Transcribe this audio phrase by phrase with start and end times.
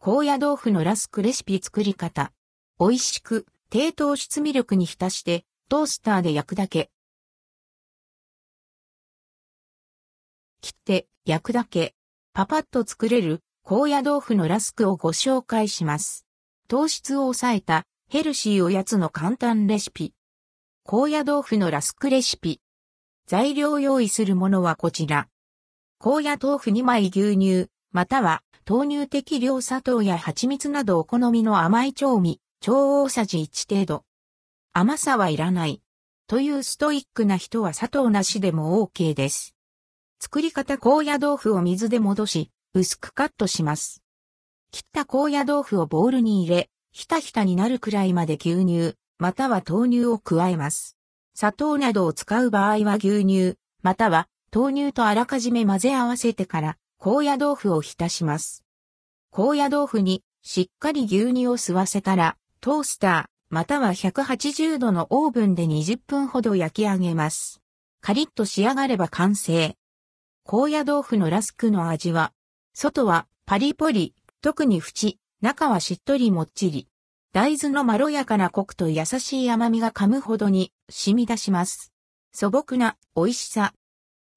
[0.00, 2.30] 高野豆腐のラスクレシピ作り方。
[2.78, 6.92] 美味しく、低糖質ミルクに浸して、トースターで焼くだけ。
[10.60, 11.96] 切って、焼くだけ。
[12.32, 16.24] パパッと作れる、高野豆腐のラスクをご紹介します。
[16.68, 20.14] 糖質を抑えた、ヘルシーおやつの簡単レシピ。
[20.84, 22.60] 高野豆腐のラスクレシピ。
[23.26, 25.26] 材料用意するものはこちら。
[25.98, 34.04] 高野豆腐2枚牛乳、または豆乳適量砂糖や蜂蜜などお好みの甘い調味、超大さじ1程度。
[34.74, 35.80] 甘さはいらない。
[36.26, 39.54] というストイックな人は砂糖なしでも OK です。
[40.20, 44.02] 作り方高野豆腐を水で戻し、薄くカットします。
[44.70, 50.98] 切った高野豆腐をボウルに入れ、ひたひたになるくらいまで牛乳、または豆乳を加えます。
[51.34, 58.64] 砂糖などを使う場合は牛乳、または豆乳とあらかじめ混ぜ合わせてから高野豆腐を浸します。
[59.30, 67.60] 高野豆腐にしっかり牛乳を吸わせたらトースターまたは180度のオーブンで20分ほど焼き上げます。
[68.00, 69.76] カリッと仕上がれば完成。
[70.42, 72.32] 高野豆腐のラスクの味は、
[72.74, 76.88] 外はパリポリ、特に縁、中はしっとりもっちり。
[77.32, 81.92] 大豆のまろやかなコクと優しい甘みが噛むほどに染み出します。
[82.32, 83.72] 素朴な美味しさ。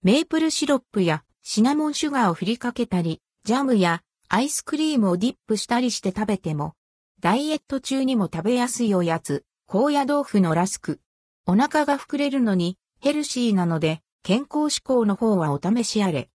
[0.04, 6.74] メープルシロップやシナモンシュガーを振りかけたり、ジャムやアイスクリームをディップしたりして食べても、
[7.20, 11.00] ダイエット中にも食べやすいおやつ、高野豆腐のラスク。
[11.46, 16.31] お腹が膨れるのにヘルシーなので健康志向の方はお試しあれ。